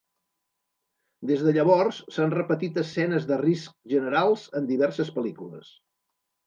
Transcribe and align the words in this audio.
Des 1.31 1.43
de 1.47 1.53
llavors 1.59 2.01
s'han 2.15 2.33
repetit 2.37 2.81
escenes 2.85 3.31
de 3.33 3.41
risc 3.45 3.77
generals 3.95 4.51
en 4.61 4.75
diverses 4.75 5.17
pel·lícules. 5.21 5.75